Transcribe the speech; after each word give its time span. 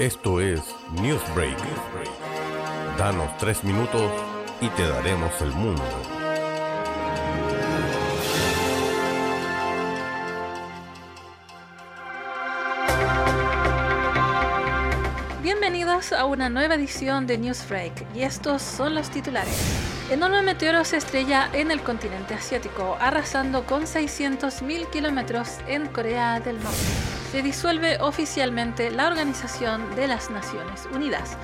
Esto 0.00 0.40
es 0.40 0.60
Newsbreak. 1.00 1.56
Danos 2.98 3.38
tres 3.38 3.62
minutos 3.62 4.10
y 4.60 4.68
te 4.70 4.82
daremos 4.88 5.40
el 5.40 5.52
mundo. 5.52 5.84
Bienvenidos 15.40 16.12
a 16.12 16.24
una 16.24 16.48
nueva 16.48 16.74
edición 16.74 17.28
de 17.28 17.38
Newsbreak 17.38 18.16
y 18.16 18.22
estos 18.22 18.62
son 18.62 18.96
los 18.96 19.10
titulares. 19.10 19.56
Enorme 20.10 20.42
meteoro 20.42 20.84
se 20.84 20.96
estrella 20.96 21.50
en 21.52 21.70
el 21.70 21.80
continente 21.82 22.34
asiático, 22.34 22.96
arrasando 22.98 23.64
con 23.64 23.84
600.000 23.84 24.90
kilómetros 24.90 25.58
en 25.68 25.86
Corea 25.86 26.40
del 26.40 26.60
Norte. 26.60 27.03
Se 27.34 27.42
disuelve 27.42 27.98
oficialmente 28.00 28.92
la 28.92 29.08
Organización 29.08 29.96
de 29.96 30.06
las 30.06 30.30
Naciones 30.30 30.86
Unidas, 30.94 31.36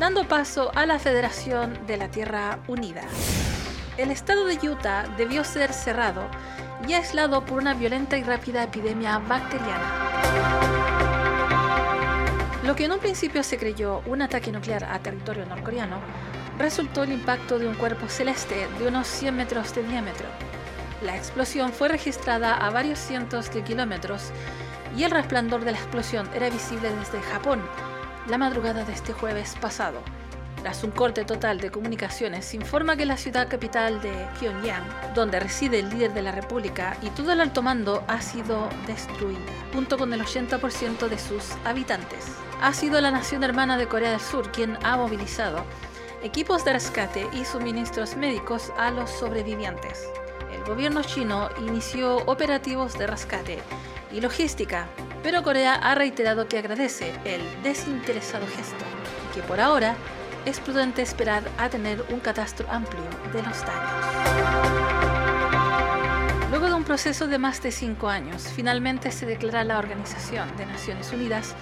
dando 0.00 0.26
paso 0.26 0.72
a 0.74 0.86
la 0.86 0.98
Federación 0.98 1.78
de 1.86 1.98
la 1.98 2.08
Tierra 2.08 2.58
Unida. 2.68 3.02
El 3.98 4.10
estado 4.10 4.46
de 4.46 4.54
Utah 4.66 5.06
debió 5.18 5.44
ser 5.44 5.74
cerrado 5.74 6.22
y 6.88 6.94
aislado 6.94 7.44
por 7.44 7.58
una 7.58 7.74
violenta 7.74 8.16
y 8.16 8.22
rápida 8.22 8.62
epidemia 8.62 9.18
bacteriana. 9.18 9.92
Lo 12.64 12.74
que 12.74 12.86
en 12.86 12.92
un 12.92 12.98
principio 12.98 13.42
se 13.42 13.58
creyó 13.58 14.00
un 14.06 14.22
ataque 14.22 14.50
nuclear 14.50 14.84
a 14.84 15.00
territorio 15.00 15.44
norcoreano, 15.44 15.98
resultó 16.58 17.02
el 17.02 17.12
impacto 17.12 17.58
de 17.58 17.68
un 17.68 17.74
cuerpo 17.74 18.08
celeste 18.08 18.68
de 18.78 18.88
unos 18.88 19.06
100 19.06 19.36
metros 19.36 19.74
de 19.74 19.82
diámetro. 19.82 20.28
La 21.02 21.14
explosión 21.14 21.74
fue 21.74 21.88
registrada 21.88 22.54
a 22.54 22.70
varios 22.70 22.98
cientos 22.98 23.52
de 23.52 23.62
kilómetros 23.62 24.32
y 24.96 25.04
el 25.04 25.10
resplandor 25.10 25.64
de 25.64 25.72
la 25.72 25.78
explosión 25.78 26.28
era 26.34 26.48
visible 26.48 26.90
desde 26.90 27.20
Japón 27.20 27.62
la 28.28 28.38
madrugada 28.38 28.84
de 28.84 28.92
este 28.92 29.12
jueves 29.12 29.54
pasado. 29.60 30.00
Tras 30.62 30.82
un 30.82 30.90
corte 30.90 31.24
total 31.24 31.60
de 31.60 31.70
comunicaciones, 31.70 32.46
se 32.46 32.56
informa 32.56 32.96
que 32.96 33.06
la 33.06 33.16
ciudad 33.16 33.48
capital 33.48 34.00
de 34.02 34.26
Pyongyang, 34.40 35.14
donde 35.14 35.38
reside 35.38 35.78
el 35.78 35.90
líder 35.90 36.12
de 36.12 36.22
la 36.22 36.32
República 36.32 36.96
y 37.02 37.10
todo 37.10 37.32
el 37.32 37.40
alto 37.40 37.62
mando, 37.62 38.02
ha 38.08 38.20
sido 38.20 38.68
destruida, 38.86 39.38
junto 39.72 39.96
con 39.96 40.12
el 40.12 40.22
80% 40.22 41.08
de 41.08 41.18
sus 41.18 41.52
habitantes. 41.64 42.26
Ha 42.60 42.72
sido 42.72 43.00
la 43.00 43.12
nación 43.12 43.44
hermana 43.44 43.76
de 43.76 43.86
Corea 43.86 44.10
del 44.10 44.20
Sur 44.20 44.50
quien 44.50 44.76
ha 44.82 44.96
movilizado 44.96 45.64
equipos 46.22 46.64
de 46.64 46.72
rescate 46.72 47.28
y 47.32 47.44
suministros 47.44 48.16
médicos 48.16 48.72
a 48.76 48.90
los 48.90 49.10
sobrevivientes. 49.10 50.08
El 50.52 50.64
gobierno 50.64 51.02
chino 51.02 51.48
inició 51.60 52.16
operativos 52.26 52.98
de 52.98 53.06
rescate 53.06 53.62
y 54.12 54.20
logística, 54.20 54.86
pero 55.22 55.42
Corea 55.42 55.74
ha 55.74 55.94
reiterado 55.94 56.48
que 56.48 56.58
agradece 56.58 57.12
el 57.24 57.40
desinteresado 57.62 58.46
gesto 58.46 58.84
y 59.30 59.34
que 59.34 59.42
por 59.42 59.60
ahora 59.60 59.96
es 60.44 60.60
prudente 60.60 61.02
esperar 61.02 61.42
a 61.58 61.68
tener 61.68 62.04
un 62.10 62.20
catastro 62.20 62.66
amplio 62.70 63.02
de 63.32 63.42
los 63.42 63.60
daños. 63.62 64.06
Luego 66.50 66.68
de 66.68 66.74
un 66.74 66.84
proceso 66.84 67.26
de 67.26 67.38
más 67.38 67.60
de 67.62 67.72
cinco 67.72 68.08
años, 68.08 68.44
finalmente 68.54 69.10
se 69.10 69.26
declara 69.26 69.64
la 69.64 69.78
Organización 69.78 70.56
de 70.56 70.66
Naciones 70.66 71.12
Unidas 71.12 71.54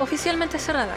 oficialmente 0.00 0.58
cerrada. 0.58 0.96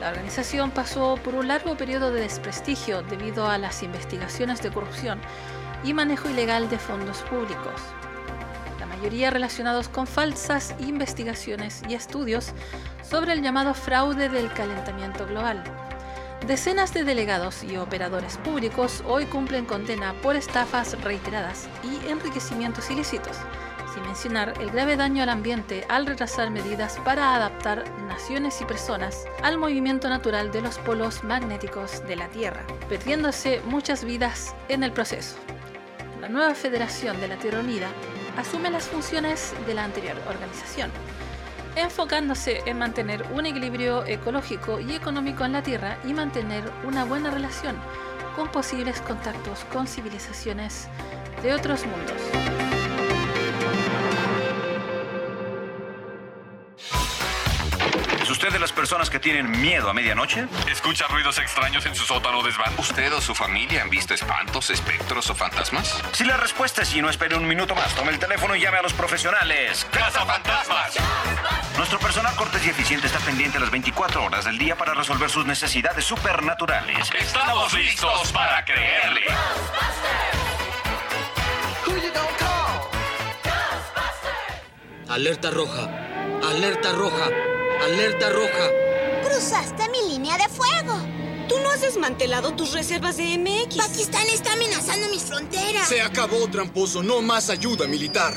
La 0.00 0.10
organización 0.10 0.70
pasó 0.72 1.16
por 1.24 1.34
un 1.34 1.48
largo 1.48 1.76
periodo 1.76 2.12
de 2.12 2.20
desprestigio 2.20 3.02
debido 3.02 3.48
a 3.48 3.58
las 3.58 3.82
investigaciones 3.82 4.60
de 4.62 4.70
corrupción 4.70 5.20
y 5.84 5.94
manejo 5.94 6.28
ilegal 6.28 6.68
de 6.68 6.78
fondos 6.78 7.22
públicos, 7.22 7.80
relacionados 9.30 9.88
con 9.88 10.06
falsas 10.06 10.74
investigaciones 10.80 11.82
y 11.88 11.94
estudios 11.94 12.52
sobre 13.02 13.32
el 13.32 13.42
llamado 13.42 13.74
fraude 13.74 14.28
del 14.28 14.52
calentamiento 14.52 15.26
global. 15.26 15.62
Decenas 16.46 16.94
de 16.94 17.04
delegados 17.04 17.64
y 17.64 17.76
operadores 17.76 18.36
públicos 18.38 19.02
hoy 19.06 19.26
cumplen 19.26 19.64
condena 19.64 20.14
por 20.22 20.36
estafas 20.36 21.00
reiteradas 21.02 21.68
y 21.82 22.08
enriquecimientos 22.08 22.90
ilícitos, 22.90 23.36
sin 23.92 24.02
mencionar 24.04 24.54
el 24.60 24.70
grave 24.70 24.96
daño 24.96 25.22
al 25.22 25.30
ambiente 25.30 25.84
al 25.88 26.06
retrasar 26.06 26.50
medidas 26.50 26.98
para 27.04 27.34
adaptar 27.34 27.84
naciones 28.06 28.60
y 28.60 28.64
personas 28.64 29.24
al 29.42 29.58
movimiento 29.58 30.08
natural 30.08 30.52
de 30.52 30.62
los 30.62 30.78
polos 30.78 31.24
magnéticos 31.24 32.06
de 32.06 32.16
la 32.16 32.28
Tierra, 32.28 32.64
perdiéndose 32.88 33.60
muchas 33.64 34.04
vidas 34.04 34.54
en 34.68 34.84
el 34.84 34.92
proceso. 34.92 35.36
La 36.20 36.28
nueva 36.28 36.54
Federación 36.54 37.20
de 37.20 37.28
la 37.28 37.36
Tierra 37.36 37.60
Unida 37.60 37.88
asume 38.38 38.70
las 38.70 38.84
funciones 38.84 39.52
de 39.66 39.74
la 39.74 39.82
anterior 39.82 40.16
organización, 40.28 40.92
enfocándose 41.74 42.62
en 42.66 42.78
mantener 42.78 43.26
un 43.32 43.46
equilibrio 43.46 44.06
ecológico 44.06 44.78
y 44.78 44.92
económico 44.92 45.44
en 45.44 45.52
la 45.52 45.62
Tierra 45.62 45.98
y 46.04 46.14
mantener 46.14 46.62
una 46.86 47.04
buena 47.04 47.32
relación 47.32 47.76
con 48.36 48.48
posibles 48.48 49.00
contactos 49.00 49.64
con 49.72 49.88
civilizaciones 49.88 50.86
de 51.42 51.52
otros 51.52 51.84
mundos. 51.84 52.77
Usted 58.48 58.52
de 58.52 58.60
las 58.60 58.72
personas 58.72 59.10
que 59.10 59.18
tienen 59.18 59.50
miedo 59.60 59.90
a 59.90 59.92
medianoche? 59.92 60.46
¿Escucha 60.70 61.06
ruidos 61.08 61.38
extraños 61.38 61.84
en 61.84 61.94
su 61.94 62.04
sótano 62.04 62.42
desván? 62.42 62.72
¿Usted 62.78 63.12
o 63.12 63.20
su 63.20 63.34
familia 63.34 63.82
han 63.82 63.90
visto 63.90 64.14
espantos, 64.14 64.70
espectros 64.70 65.28
o 65.28 65.34
fantasmas? 65.34 66.02
Si 66.12 66.24
la 66.24 66.36
respuesta 66.36 66.82
es 66.82 66.88
sí, 66.88 67.02
no 67.02 67.10
espere 67.10 67.36
un 67.36 67.46
minuto 67.46 67.74
más. 67.74 67.94
Tome 67.94 68.10
el 68.10 68.18
teléfono 68.18 68.56
y 68.56 68.60
llame 68.60 68.78
a 68.78 68.82
los 68.82 68.94
profesionales. 68.94 69.86
¡Casa 69.90 70.24
Fantasmas! 70.24 70.96
Nuestro 71.76 71.98
personal 71.98 72.34
cortés 72.36 72.64
y 72.66 72.70
eficiente 72.70 73.06
está 73.06 73.18
pendiente 73.18 73.58
las 73.58 73.70
24 73.70 74.24
horas 74.24 74.44
del 74.46 74.56
día 74.56 74.76
para 74.76 74.94
resolver 74.94 75.28
sus 75.28 75.44
necesidades 75.44 76.04
supernaturales. 76.04 77.10
Estamos 77.18 77.72
listos 77.74 78.32
para 78.32 78.64
creerle. 78.64 79.22
Alerta 85.08 85.50
roja. 85.50 85.88
Alerta 86.42 86.92
roja. 86.92 87.47
Alerta 87.82 88.30
roja. 88.30 88.70
Cruzaste 89.24 89.88
mi 89.90 90.12
línea 90.12 90.36
de 90.36 90.48
fuego. 90.48 90.94
Tú 91.48 91.54
no 91.62 91.70
has 91.70 91.80
desmantelado 91.80 92.52
tus 92.54 92.72
reservas 92.72 93.16
de 93.16 93.38
MX. 93.38 93.76
Pakistán 93.76 94.26
está 94.32 94.52
amenazando 94.52 95.08
mis 95.08 95.22
fronteras. 95.22 95.88
Se 95.88 96.02
acabó, 96.02 96.48
tramposo. 96.48 97.02
No 97.02 97.22
más 97.22 97.48
ayuda 97.48 97.86
militar. 97.86 98.34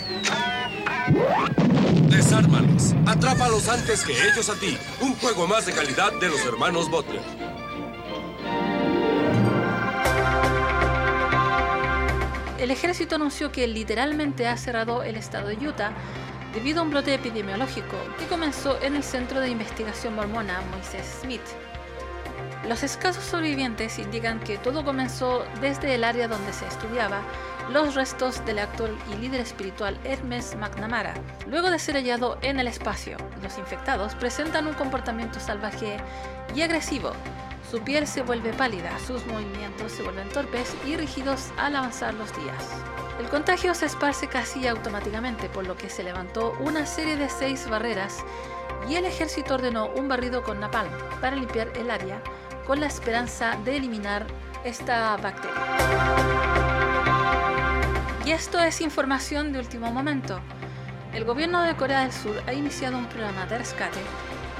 Desármalos. 2.08 2.94
Atrápalos 3.06 3.68
antes 3.68 4.04
que 4.04 4.14
ellos 4.14 4.50
a 4.50 4.56
ti. 4.56 4.78
Un 5.02 5.16
juego 5.16 5.48
más 5.48 5.66
de 5.66 5.74
calidad 5.74 6.14
de 6.14 6.30
los 6.30 6.40
hermanos 6.46 6.90
Butler. 6.90 7.22
El 12.60 12.70
ejército 12.70 13.16
anunció 13.16 13.52
que 13.52 13.68
literalmente 13.68 14.48
ha 14.48 14.56
cerrado 14.56 15.02
el 15.02 15.16
estado 15.16 15.48
de 15.48 15.56
Utah 15.68 15.94
debido 16.54 16.82
a 16.82 16.84
un 16.84 16.92
brote 16.92 17.14
epidemiológico 17.14 17.98
que 18.20 18.26
comenzó 18.28 18.82
en 18.82 18.96
el 18.96 19.04
Centro 19.04 19.40
de 19.40 19.50
Investigación 19.50 20.16
Mormona 20.16 20.62
Moisés 20.72 21.20
Smith. 21.22 21.42
Los 22.68 22.84
escasos 22.84 23.24
sobrevivientes 23.24 23.98
indican 23.98 24.40
que 24.40 24.60
todo 24.60 24.86
comenzó 24.86 25.44
desde 25.62 25.96
el 25.96 26.04
área 26.04 26.28
donde 26.28 26.54
se 26.54 26.68
estudiaba 26.68 27.22
los 27.72 27.96
restos 27.96 28.46
del 28.46 28.60
actor 28.60 28.96
y 29.12 29.16
líder 29.16 29.42
espiritual 29.42 29.98
Hermes 30.04 30.56
McNamara. 30.56 31.16
Luego 31.48 31.72
de 31.72 31.80
ser 31.80 31.96
hallado 31.96 32.38
en 32.42 32.60
el 32.60 32.68
espacio, 32.68 33.18
los 33.42 33.58
infectados 33.58 34.14
presentan 34.14 34.68
un 34.68 34.74
comportamiento 34.74 35.40
salvaje 35.40 35.98
y 36.54 36.62
agresivo. 36.62 37.14
Su 37.70 37.82
piel 37.82 38.06
se 38.06 38.22
vuelve 38.22 38.54
pálida, 38.54 38.92
sus 39.00 39.26
movimientos 39.26 39.94
se 39.94 40.04
vuelven 40.04 40.30
torpes 40.30 40.76
y 40.86 40.98
rígidos 40.98 41.50
al 41.58 41.76
avanzar 41.76 42.14
los 42.14 42.36
días. 42.36 42.70
El 43.20 43.28
contagio 43.30 43.74
se 43.74 43.88
esparce 43.88 44.28
casi 44.28 44.68
automáticamente, 44.68 45.50
por 45.50 45.66
lo 45.66 45.78
que 45.78 45.90
se 45.90 46.04
levantó 46.04 46.56
una 46.60 46.86
serie 46.86 47.16
de 47.18 47.30
seis 47.30 47.68
barreras 47.68 48.24
y 48.90 48.96
el 48.96 49.06
ejército 49.06 49.56
ordenó 49.56 49.88
un 49.88 50.08
barrido 50.08 50.44
con 50.44 50.60
napalm 50.60 50.92
para 51.22 51.36
limpiar 51.36 51.72
el 51.76 51.90
área 51.90 52.22
con 52.66 52.80
la 52.80 52.88
esperanza 52.88 53.58
de 53.66 53.78
eliminar 53.78 54.26
esta 54.64 55.18
bacteria. 55.18 55.62
Y 58.26 58.32
esto 58.32 58.60
es 58.60 58.82
información 58.82 59.52
de 59.52 59.60
último 59.60 59.92
momento. 59.92 60.40
El 61.14 61.26
gobierno 61.26 61.62
de 61.64 61.76
Corea 61.76 62.02
del 62.02 62.14
Sur 62.14 62.42
ha 62.48 62.54
iniciado 62.54 62.98
un 62.98 63.08
programa 63.08 63.46
de 63.46 63.58
rescate 63.58 64.00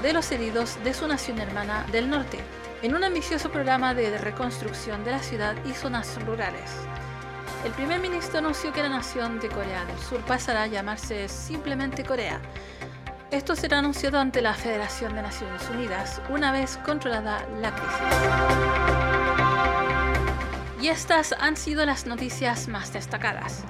de 0.02 0.12
los 0.12 0.30
heridos 0.32 0.82
de 0.82 0.92
su 0.92 1.06
nación 1.06 1.38
hermana 1.38 1.86
del 1.92 2.10
norte, 2.10 2.38
en 2.82 2.94
un 2.94 3.04
ambicioso 3.04 3.50
programa 3.50 3.94
de 3.94 4.18
reconstrucción 4.18 5.04
de 5.04 5.12
la 5.12 5.20
ciudad 5.20 5.54
y 5.64 5.72
zonas 5.72 6.18
rurales. 6.26 6.72
El 7.64 7.70
primer 7.70 8.00
ministro 8.00 8.40
anunció 8.40 8.72
que 8.72 8.82
la 8.82 8.88
nación 8.88 9.38
de 9.38 9.48
Corea 9.48 9.84
del 9.84 9.98
Sur 9.98 10.20
pasará 10.22 10.64
a 10.64 10.66
llamarse 10.66 11.28
simplemente 11.28 12.04
Corea. 12.04 12.40
Esto 13.32 13.56
será 13.56 13.78
anunciado 13.78 14.18
ante 14.18 14.42
la 14.42 14.52
Federación 14.52 15.14
de 15.14 15.22
Naciones 15.22 15.62
Unidas 15.70 16.20
una 16.28 16.52
vez 16.52 16.78
controlada 16.84 17.48
la 17.62 17.74
crisis. 17.74 17.96
Y 20.82 20.88
estas 20.88 21.34
han 21.40 21.56
sido 21.56 21.86
las 21.86 22.04
noticias 22.04 22.68
más 22.68 22.92
destacadas. 22.92 23.64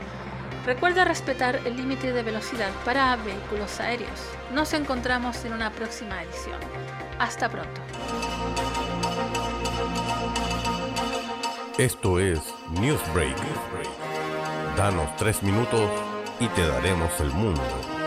Recuerda 0.66 1.04
respetar 1.04 1.60
el 1.64 1.76
límite 1.76 2.12
de 2.12 2.24
velocidad 2.24 2.70
para 2.84 3.14
vehículos 3.14 3.78
aéreos. 3.78 4.10
Nos 4.52 4.72
encontramos 4.72 5.44
en 5.44 5.52
una 5.52 5.70
próxima 5.70 6.20
edición. 6.24 6.58
Hasta 7.20 7.48
pronto. 7.48 7.80
Esto 11.78 12.18
es 12.18 12.40
Newsbreak. 12.80 13.36
Danos 14.76 15.14
tres 15.18 15.40
minutos 15.44 15.88
y 16.40 16.48
te 16.48 16.66
daremos 16.66 17.20
el 17.20 17.30
mundo. 17.30 18.01